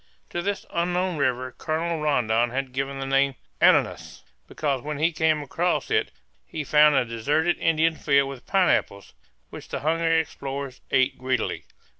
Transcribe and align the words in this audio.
To 0.31 0.41
this 0.41 0.65
unknown 0.71 1.17
river 1.17 1.51
Colonel 1.55 2.01
Rondon 2.01 2.49
had 2.49 2.71
given 2.73 2.97
the 2.99 3.05
name 3.05 3.35
Ananas, 3.61 4.23
because 4.47 4.81
when 4.81 4.97
he 4.97 5.11
came 5.11 5.43
across 5.43 5.91
it 5.91 6.09
he 6.43 6.63
found 6.63 6.95
a 6.95 7.05
deserted 7.05 7.59
Indian 7.59 7.93
field 7.95 8.27
with 8.27 8.47
pineapples, 8.47 9.13
which 9.51 9.69
the 9.69 9.81
hungry 9.81 10.19
explorers 10.19 10.81
ate 10.89 11.19
greedily. 11.19 11.65